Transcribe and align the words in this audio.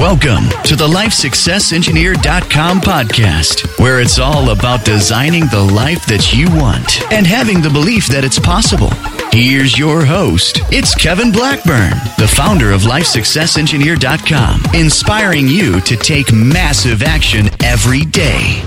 Welcome 0.00 0.48
to 0.64 0.76
the 0.76 0.88
LifeSuccessEngineer.com 0.88 2.80
podcast, 2.80 3.78
where 3.78 4.00
it's 4.00 4.18
all 4.18 4.48
about 4.48 4.82
designing 4.82 5.44
the 5.48 5.60
life 5.60 6.06
that 6.06 6.32
you 6.32 6.46
want 6.58 7.02
and 7.12 7.26
having 7.26 7.60
the 7.60 7.68
belief 7.68 8.06
that 8.06 8.24
it's 8.24 8.38
possible. 8.38 8.88
Here's 9.30 9.78
your 9.78 10.06
host. 10.06 10.62
It's 10.72 10.94
Kevin 10.94 11.30
Blackburn, 11.30 11.90
the 12.16 12.32
founder 12.34 12.72
of 12.72 12.80
LifeSuccessEngineer.com, 12.80 14.74
inspiring 14.74 15.46
you 15.46 15.82
to 15.82 15.96
take 15.98 16.32
massive 16.32 17.02
action 17.02 17.50
every 17.62 18.06
day. 18.06 18.62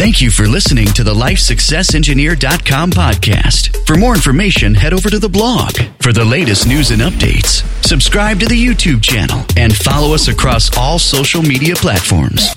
Thank 0.00 0.22
you 0.22 0.30
for 0.30 0.46
listening 0.48 0.86
to 0.94 1.04
the 1.04 1.12
LifeSuccessEngineer.com 1.12 2.90
podcast. 2.92 3.86
For 3.86 3.96
more 3.96 4.14
information, 4.14 4.74
head 4.74 4.94
over 4.94 5.10
to 5.10 5.18
the 5.18 5.28
blog. 5.28 5.76
For 5.98 6.10
the 6.10 6.24
latest 6.24 6.66
news 6.66 6.90
and 6.90 7.02
updates, 7.02 7.62
subscribe 7.84 8.40
to 8.40 8.46
the 8.46 8.56
YouTube 8.56 9.02
channel 9.02 9.44
and 9.58 9.76
follow 9.76 10.14
us 10.14 10.28
across 10.28 10.74
all 10.78 10.98
social 10.98 11.42
media 11.42 11.74
platforms. 11.74 12.48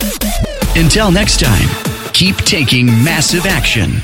Until 0.77 1.11
next 1.11 1.41
time, 1.41 1.67
keep 2.13 2.37
taking 2.37 2.85
massive 2.85 3.45
action. 3.45 3.95